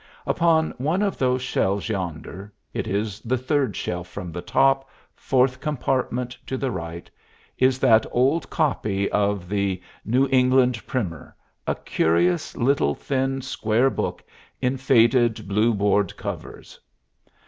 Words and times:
Upon 0.25 0.71
one 0.79 1.03
of 1.03 1.19
those 1.19 1.43
shelves 1.43 1.87
yonder 1.87 2.51
it 2.73 2.87
is 2.87 3.19
the 3.19 3.37
third 3.37 3.75
shelf 3.75 4.07
from 4.07 4.31
the 4.31 4.41
top, 4.41 4.89
fourth 5.13 5.59
compartment 5.61 6.35
to 6.47 6.57
the 6.57 6.71
right 6.71 7.07
is 7.59 7.77
that 7.77 8.07
old 8.09 8.49
copy 8.49 9.07
of 9.11 9.47
the 9.47 9.79
"New 10.03 10.27
England 10.31 10.83
Primer," 10.87 11.35
a 11.67 11.75
curious 11.75 12.57
little, 12.57 12.95
thin, 12.95 13.41
square 13.43 13.91
book 13.91 14.23
in 14.59 14.75
faded 14.75 15.47
blue 15.47 15.71
board 15.71 16.17
covers. 16.17 16.79